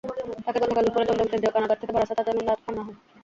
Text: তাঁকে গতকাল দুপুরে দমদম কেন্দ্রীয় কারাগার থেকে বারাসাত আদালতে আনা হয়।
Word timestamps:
তাঁকে 0.45 0.59
গতকাল 0.63 0.83
দুপুরে 0.85 1.05
দমদম 1.07 1.27
কেন্দ্রীয় 1.29 1.53
কারাগার 1.55 1.79
থেকে 1.81 1.93
বারাসাত 1.93 2.17
আদালতে 2.21 2.41
আনা 2.69 2.81
হয়। 2.85 2.97